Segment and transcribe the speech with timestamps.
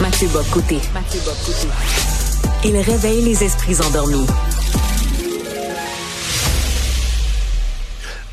[0.00, 0.78] Mathieu Bocoté.
[2.64, 4.26] Il réveille les esprits endormis.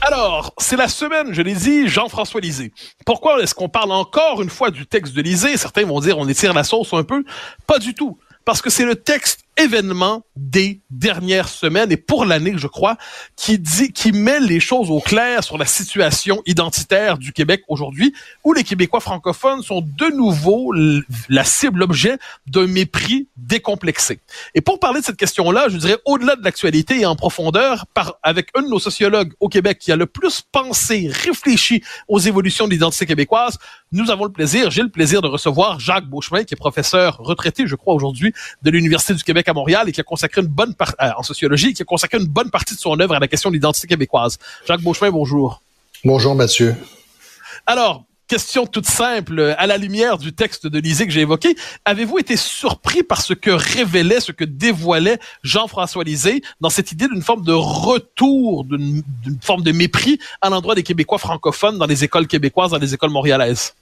[0.01, 2.71] Alors, c'est la semaine, je l'ai dit, Jean-François Lisée.
[3.05, 5.57] Pourquoi est-ce qu'on parle encore une fois du texte de Lisée?
[5.57, 7.23] Certains vont dire on étire la sauce un peu.
[7.67, 8.17] Pas du tout.
[8.45, 12.97] Parce que c'est le texte événement des dernières semaines et pour l'année, je crois,
[13.35, 18.13] qui dit, qui met les choses au clair sur la situation identitaire du Québec aujourd'hui,
[18.43, 20.73] où les Québécois francophones sont de nouveau
[21.29, 24.19] la cible, l'objet d'un mépris décomplexé.
[24.55, 28.17] Et pour parler de cette question-là, je dirais au-delà de l'actualité et en profondeur, par,
[28.23, 32.65] avec un de nos sociologues au Québec qui a le plus pensé, réfléchi aux évolutions
[32.65, 33.57] de l'identité québécoise,
[33.91, 37.67] nous avons le plaisir, j'ai le plaisir de recevoir Jacques Beauchemin, qui est professeur retraité,
[37.67, 40.73] je crois, aujourd'hui, de l'Université du Québec à Montréal et qui a consacré une bonne
[40.73, 43.27] partie, euh, en sociologie, qui a consacré une bonne partie de son œuvre à la
[43.27, 44.37] question de l'identité québécoise.
[44.67, 45.61] Jacques Beauchemin, bonjour.
[46.05, 46.75] Bonjour, Mathieu.
[47.65, 52.19] Alors, question toute simple, à la lumière du texte de Lisée que j'ai évoqué, avez-vous
[52.19, 57.23] été surpris par ce que révélait, ce que dévoilait Jean-François Lisée dans cette idée d'une
[57.23, 59.03] forme de retour, d'une
[59.41, 63.09] forme de mépris à l'endroit des Québécois francophones dans les écoles québécoises, dans les écoles
[63.09, 63.73] montréalaises?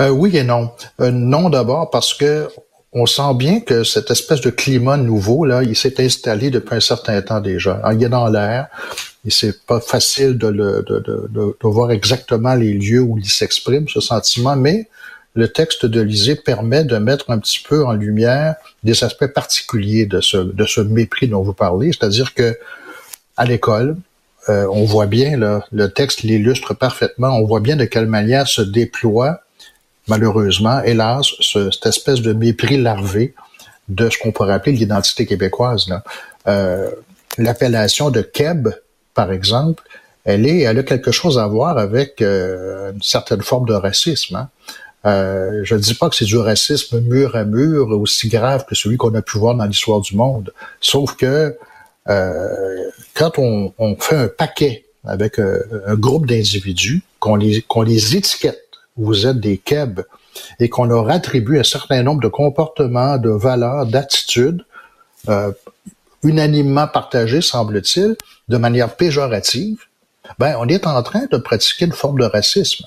[0.00, 0.72] Euh, oui et non.
[1.00, 2.48] Euh, non d'abord parce que
[2.94, 6.80] on sent bien que cette espèce de climat nouveau, là, il s'est installé depuis un
[6.80, 7.82] certain temps déjà.
[7.92, 8.68] il est dans l'air,
[9.26, 13.28] et c'est pas facile de, le, de, de, de, voir exactement les lieux où il
[13.28, 14.88] s'exprime, ce sentiment, mais
[15.34, 20.06] le texte de Lisée permet de mettre un petit peu en lumière des aspects particuliers
[20.06, 22.56] de ce, de ce mépris dont vous parlez, c'est-à-dire que
[23.36, 23.96] à l'école,
[24.48, 28.46] euh, on voit bien, là, le texte l'illustre parfaitement, on voit bien de quelle manière
[28.46, 29.40] se déploie
[30.08, 33.34] malheureusement, hélas, cette espèce de mépris larvé
[33.88, 35.88] de ce qu'on pourrait appeler l'identité québécoise.
[36.46, 36.90] Euh,
[37.38, 38.68] L'appellation de Keb,
[39.12, 39.82] par exemple,
[40.24, 44.36] elle est, elle a quelque chose à voir avec euh, une certaine forme de racisme.
[44.36, 44.48] Hein.
[45.06, 48.74] Euh, je ne dis pas que c'est du racisme mur à mur aussi grave que
[48.74, 50.52] celui qu'on a pu voir dans l'histoire du monde.
[50.80, 51.56] Sauf que
[52.08, 52.76] euh,
[53.14, 58.16] quand on, on, fait un paquet avec un, un groupe d'individus, qu'on les, qu'on les
[58.16, 58.63] étiquette
[58.96, 60.00] vous êtes des KEB
[60.60, 64.64] et qu'on leur attribue un certain nombre de comportements, de valeurs, d'attitudes,
[65.28, 65.52] euh,
[66.22, 68.16] unanimement partagées, semble-t-il,
[68.48, 69.78] de manière péjorative,
[70.38, 72.84] ben, on est en train de pratiquer une forme de racisme.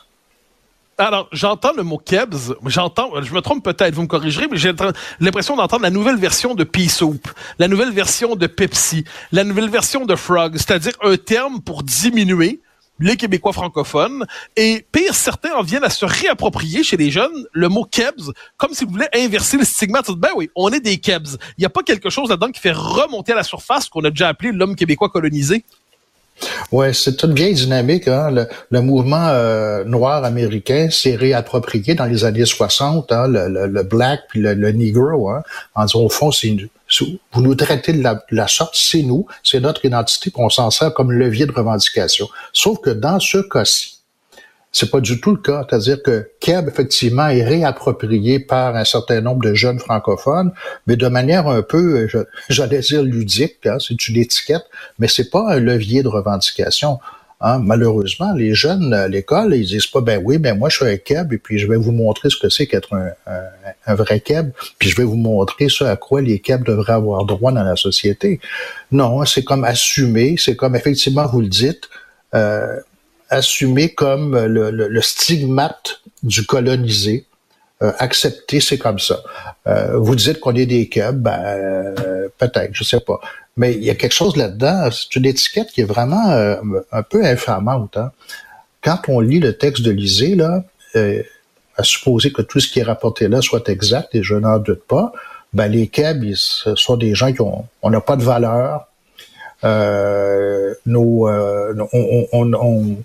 [0.99, 4.73] Alors, j'entends le mot Kebs, j'entends, je me trompe peut-être, vous me corrigerez, mais j'ai
[5.19, 7.27] l'impression d'entendre la nouvelle version de Pea Soup,
[7.59, 12.61] la nouvelle version de Pepsi, la nouvelle version de Frog, c'est-à-dire un terme pour diminuer
[12.99, 14.25] les Québécois francophones.
[14.55, 18.73] Et pire, certains en viennent à se réapproprier chez les jeunes le mot Kebs, comme
[18.73, 20.09] s'ils voulaient inverser le stigmate.
[20.11, 21.37] Ben oui, on est des Kebs.
[21.57, 24.09] Il n'y a pas quelque chose là-dedans qui fait remonter à la surface qu'on a
[24.09, 25.63] déjà appelé l'homme québécois colonisé?
[26.71, 28.07] Ouais, c'est une vieille dynamique.
[28.07, 28.47] Hein.
[28.69, 34.41] Le, mouvement euh, noir américain s'est réapproprié dans les années 60, hein, le, black puis
[34.41, 35.29] le, negro.
[35.29, 35.41] Hein,
[35.73, 36.55] en disant, au fond, c'est
[37.33, 40.93] vous nous traitez de la, sorte, c'est nous, c'est notre identité, puis on s'en sert
[40.93, 42.27] comme levier de revendication.
[42.53, 43.97] Sauf que dans ce cas-ci,
[44.71, 45.65] c'est pas du tout le cas.
[45.67, 50.51] C'est-à-dire que Keb, effectivement, est réapproprié par un certain nombre de jeunes francophones,
[50.85, 52.07] mais de manière un peu,
[52.49, 54.65] j'allais dire ludique, hein, c'est une étiquette,
[54.99, 56.99] mais c'est pas un levier de revendication.
[57.39, 60.85] Hein, malheureusement, les jeunes à l'école, ils disent pas, ben oui, ben moi je suis
[60.85, 63.11] un keb et puis je vais vous montrer ce que c'est qu'être un,
[63.85, 64.49] un, vrai keb,
[64.79, 67.75] puis je vais vous montrer ce à quoi les kebs devraient avoir droit dans la
[67.75, 68.39] société.
[68.91, 71.89] Non, c'est comme assumer, c'est comme effectivement vous le dites,
[72.33, 72.79] euh,
[73.29, 77.27] assumer comme le, le, stigmate du colonisé.
[77.83, 79.21] Euh, accepter, c'est comme ça.
[79.67, 83.19] Euh, vous dites qu'on est des kebs, ben, euh, peut-être, je sais pas.
[83.57, 86.55] Mais il y a quelque chose là-dedans, c'est une étiquette qui est vraiment euh,
[86.91, 87.97] un peu infamante.
[87.97, 88.11] Hein.
[88.81, 90.63] Quand on lit le texte de Lisée, là,
[90.95, 91.21] euh,
[91.75, 94.83] à supposer que tout ce qui est rapporté là soit exact, et je n'en doute
[94.87, 95.11] pas,
[95.53, 98.87] ben les KEB, ce sont des gens qui ont on n'a pas de valeur.
[99.63, 102.95] Euh, euh, on, on, on,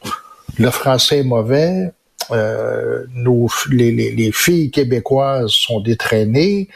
[0.59, 1.91] le français est mauvais.
[2.31, 6.69] Euh, nos, les, les, les, filles québécoises sont détraînées.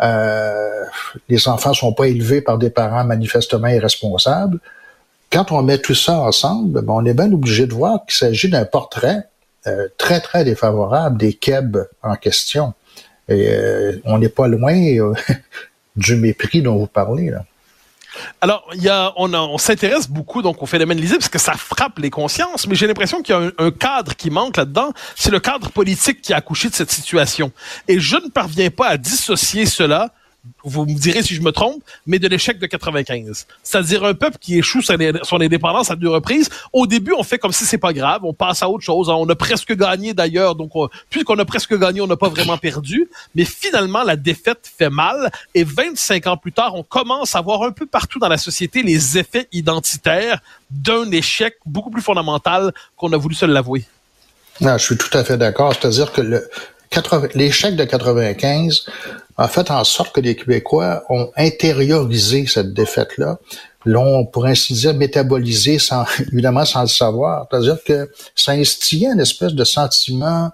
[0.00, 0.84] Euh,
[1.28, 4.58] les enfants sont pas élevés par des parents manifestement irresponsables.
[5.30, 8.48] Quand on met tout ça ensemble, ben on est bien obligé de voir qu'il s'agit
[8.48, 9.28] d'un portrait
[9.66, 12.72] euh, très, très défavorable des KEB en question.
[13.28, 14.74] Et euh, on n'est pas loin
[15.96, 17.30] du mépris dont vous parlez.
[17.30, 17.44] Là.
[18.40, 21.98] Alors, y a, on, on s'intéresse beaucoup donc au phénomène lisible parce que ça frappe
[21.98, 24.92] les consciences, mais j'ai l'impression qu'il y a un, cadre qui manque là-dedans.
[25.16, 27.52] C'est le cadre politique qui a accouché de cette situation.
[27.86, 30.12] Et je ne parviens pas à dissocier cela
[30.64, 33.46] vous me direz si je me trompe, mais de l'échec de 95.
[33.62, 36.48] C'est-à-dire un peuple qui échoue son indépendance à deux reprises.
[36.72, 39.08] Au début, on fait comme si c'est pas grave, on passe à autre chose.
[39.08, 40.72] On a presque gagné d'ailleurs, donc
[41.10, 43.08] puisqu'on a presque gagné, on n'a pas vraiment perdu.
[43.34, 45.30] Mais finalement, la défaite fait mal.
[45.54, 48.82] Et 25 ans plus tard, on commence à voir un peu partout dans la société
[48.82, 50.40] les effets identitaires
[50.70, 53.84] d'un échec beaucoup plus fondamental qu'on a voulu se l'avouer.
[54.60, 55.74] Je suis tout à fait d'accord.
[55.74, 56.48] C'est-à-dire que le
[57.34, 58.86] l'échec de 95
[59.36, 63.38] a fait en sorte que les Québécois ont intériorisé cette défaite-là,
[63.84, 67.46] l'ont, pour ainsi dire, métabolisé sans, évidemment sans le savoir.
[67.50, 70.50] C'est-à-dire que ça instillait une espèce de sentiment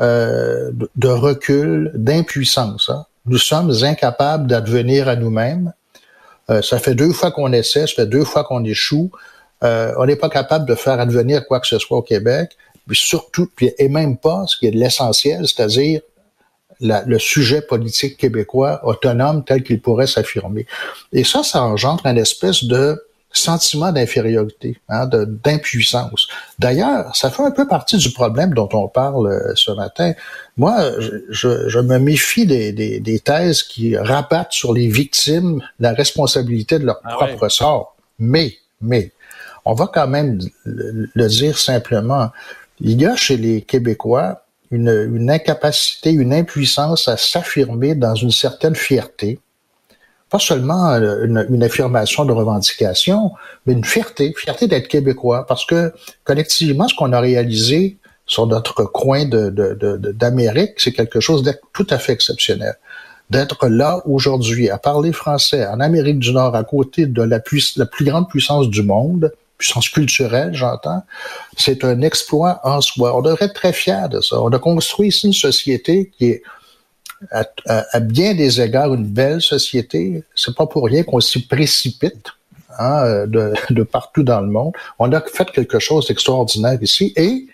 [0.00, 2.90] euh, de, recul, d'impuissance.
[2.90, 3.06] Hein.
[3.26, 5.72] Nous sommes incapables d'advenir à nous-mêmes.
[6.50, 9.10] Euh, ça fait deux fois qu'on essaie, ça fait deux fois qu'on échoue.
[9.62, 12.96] Euh, on n'est pas capable de faire advenir quoi que ce soit au Québec puis
[12.96, 16.00] surtout, puis, et même pas ce qui est de l'essentiel, c'est-à-dire
[16.80, 20.66] le sujet politique québécois autonome tel qu'il pourrait s'affirmer.
[21.12, 23.00] Et ça, ça engendre une espèce de
[23.34, 26.28] sentiment d'infériorité, hein, d'impuissance.
[26.58, 30.12] D'ailleurs, ça fait un peu partie du problème dont on parle euh, ce matin.
[30.56, 30.76] Moi,
[31.30, 36.78] je, je me méfie des, des, des, thèses qui rabattent sur les victimes la responsabilité
[36.78, 37.96] de leur ah propre sort.
[38.20, 39.10] Mais, mais,
[39.64, 42.30] on va quand même le dire simplement
[42.80, 48.74] il y a chez les Québécois une, incapacité, une impuissance à s'affirmer dans une certaine
[48.74, 49.38] fierté.
[50.30, 53.32] Pas seulement une, affirmation de revendication,
[53.66, 55.92] mais une fierté, fierté d'être québécois, parce que
[56.24, 61.98] collectivement, ce qu'on a réalisé sur notre coin d'Amérique, c'est quelque chose d'être tout à
[61.98, 62.74] fait exceptionnel.
[63.30, 67.38] D'être là aujourd'hui, à parler français en Amérique du Nord, à côté de la,
[67.76, 71.02] la plus grande puissance du monde, puissance culturelle, j'entends,
[71.56, 73.16] c'est un exploit en soi.
[73.16, 74.40] On devrait être très fiers de ça.
[74.40, 76.42] On a construit ici une société qui est
[77.30, 80.24] à, bien des égards une belle société.
[80.34, 82.28] C'est pas pour rien qu'on s'y précipite
[82.78, 84.72] hein, de, partout dans le monde.
[84.98, 87.46] On a fait quelque chose d'extraordinaire ici et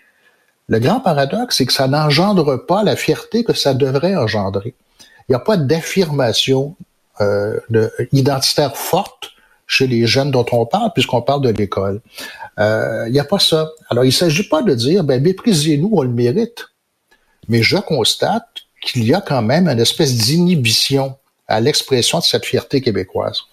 [0.67, 4.73] le grand paradoxe, c'est que ça n'engendre pas la fierté que ça devrait engendrer.
[5.27, 6.75] Il n'y a pas d'affirmation
[7.19, 7.59] euh,
[8.13, 9.31] identitaire forte
[9.71, 12.01] chez les jeunes dont on parle, puisqu'on parle de l'école.
[12.57, 13.71] Il euh, n'y a pas ça.
[13.89, 16.67] Alors, il ne s'agit pas de dire, ben, méprisez-nous, on le mérite.
[17.47, 18.47] Mais je constate
[18.81, 21.15] qu'il y a quand même une espèce d'inhibition
[21.47, 23.43] à l'expression de cette fierté québécoise.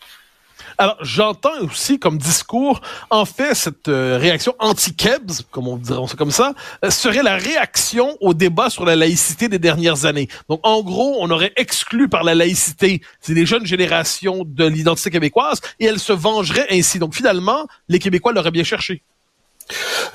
[0.80, 2.80] Alors, j'entends aussi comme discours,
[3.10, 6.54] en fait, cette euh, réaction anti-Kebs, comme on dirait comme ça,
[6.84, 10.28] euh, serait la réaction au débat sur la laïcité des dernières années.
[10.48, 15.60] Donc, en gros, on aurait exclu par la laïcité les jeunes générations de l'identité québécoise
[15.80, 17.00] et elles se vengeraient ainsi.
[17.00, 19.02] Donc, finalement, les Québécois l'auraient bien cherché.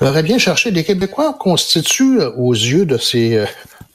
[0.00, 0.70] L'auraient bien cherché.
[0.70, 3.44] Les Québécois constituent, euh, aux yeux de ces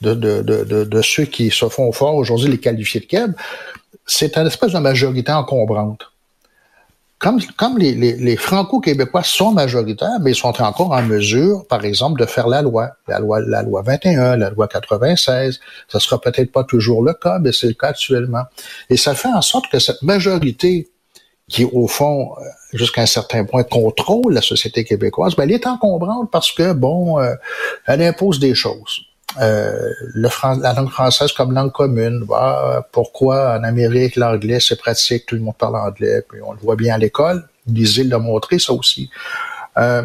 [0.02, 3.36] de, ceux qui se font fort aujourd'hui, les qualifiés de Québec,
[4.06, 6.10] c'est un espèce de majorité encombrante
[7.20, 11.84] comme, comme les, les, les Franco-Québécois sont majoritaires, mais ils sont encore en mesure, par
[11.84, 15.60] exemple, de faire la loi, la loi, la loi 21, la loi 96.
[15.86, 18.44] Ça sera peut-être pas toujours le cas, mais c'est le cas actuellement.
[18.88, 20.88] Et ça fait en sorte que cette majorité
[21.46, 25.66] qui, au fond, euh, jusqu'à un certain point, contrôle la société québécoise, ben, elle est
[25.66, 27.34] encombrante parce que, bon, euh,
[27.86, 29.02] elle impose des choses.
[29.40, 30.28] Euh, le
[30.60, 32.26] la langue française comme langue commune.
[32.92, 36.76] pourquoi en Amérique l'anglais c'est pratique, tout le monde parle anglais, puis on le voit
[36.76, 37.48] bien à l'école.
[37.66, 39.08] L'îles l'ont montré ça aussi.
[39.78, 40.02] Euh,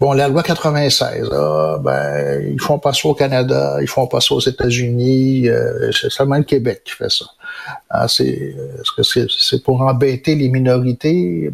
[0.00, 4.20] bon, la loi 96, ah, ben ils font pas ça au Canada, ils font pas
[4.20, 7.26] ça aux États-Unis, euh, c'est seulement le Québec qui fait ça.
[7.90, 11.52] Ah, c'est est-ce que c'est pour embêter les minorités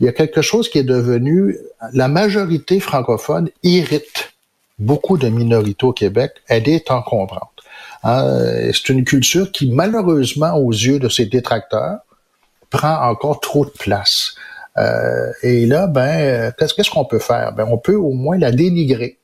[0.00, 1.58] Il y a quelque chose qui est devenu
[1.92, 4.25] la majorité francophone irrite
[4.78, 7.50] beaucoup de minorités au Québec, elle est encombrante.
[8.02, 11.98] Hein, c'est une culture qui, malheureusement, aux yeux de ses détracteurs,
[12.70, 14.34] prend encore trop de place.
[14.78, 17.52] Euh, et là, ben, qu'est-ce qu'on peut faire?
[17.52, 19.18] Ben, on peut au moins la dénigrer.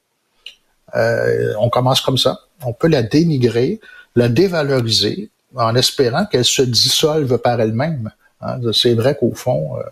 [0.95, 2.41] Euh, on commence comme ça.
[2.65, 3.81] On peut la dénigrer,
[4.17, 8.11] la dévaloriser, en espérant qu'elle se dissolve par elle-même.
[8.41, 8.59] Hein.
[8.73, 9.83] C'est vrai qu'au fond, euh,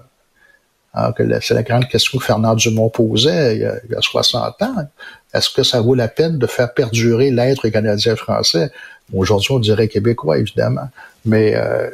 [0.95, 1.12] hein,
[1.43, 4.62] c'est la grande question que Fernand Dumont posait il y a, il y a 60
[4.62, 4.88] ans.
[5.33, 8.71] Est-ce que ça vaut la peine de faire perdurer l'être canadien-français?
[9.13, 10.89] Aujourd'hui, on dirait québécois, évidemment.
[11.25, 11.89] Mais euh,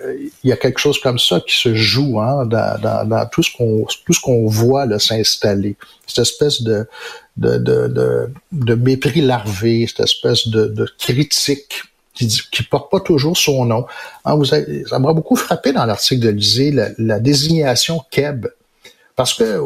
[0.45, 3.43] il y a quelque chose comme ça qui se joue hein, dans, dans, dans, tout
[3.43, 5.77] ce qu'on tout ce voit s'installer.
[6.07, 6.87] Cette espèce de
[7.37, 11.83] de, de, de, mépris larvé, cette espèce de, de critique
[12.15, 13.87] qui, qui porte pas toujours son nom.
[14.25, 18.47] Hein, vous avez, ça m'a beaucoup frappé dans l'article de Lisée, la, la, désignation Keb.
[19.17, 19.59] Parce que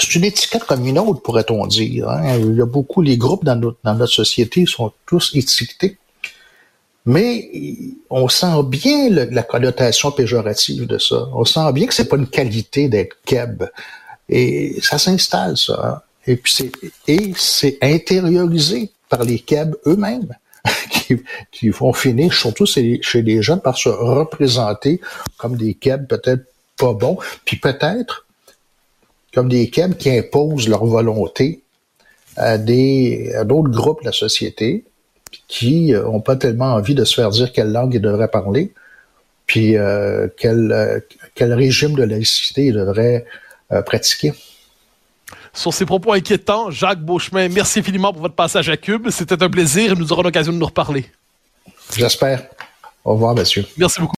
[0.00, 2.08] c'est une étiquette comme une autre, pourrait-on dire.
[2.08, 2.38] Hein.
[2.38, 5.98] Il y a beaucoup, les groupes dans notre, dans notre société sont tous étiquetés.
[7.06, 7.50] Mais
[8.10, 11.28] on sent bien la connotation péjorative de ça.
[11.32, 13.64] On sent bien que c'est pas une qualité d'être keb.
[14.28, 15.80] Et ça s'installe, ça.
[15.82, 16.02] Hein.
[16.26, 16.70] Et puis c'est,
[17.08, 20.34] et c'est intériorisé par les keb eux-mêmes.
[21.50, 25.00] Qui, vont finir, surtout chez les jeunes, par se représenter
[25.38, 26.44] comme des keb peut-être
[26.76, 28.26] pas bons, puis peut-être
[29.34, 31.62] comme des keb qui imposent leur volonté
[32.36, 34.84] à des à d'autres groupes de la société,
[35.48, 38.72] qui n'ont euh, pas tellement envie de se faire dire quelle langue ils devraient parler,
[39.46, 41.00] puis euh, quel, euh,
[41.34, 43.26] quel régime de laïcité ils devraient
[43.86, 44.32] pratiquer.
[45.52, 49.10] Sur ces propos inquiétants, Jacques Beauchemin, merci infiniment pour votre passage à Cube.
[49.10, 51.06] C'était un plaisir et nous aurons l'occasion de nous reparler.
[51.96, 52.42] J'espère.
[53.04, 53.64] Au revoir, monsieur.
[53.76, 54.08] Merci beaucoup.